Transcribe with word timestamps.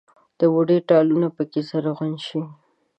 د 0.39 0.41
بوډۍ 0.51 0.79
ټالونه 0.89 1.27
پکښې 1.35 1.61
زرغونه 1.69 2.19
شي 2.27 2.41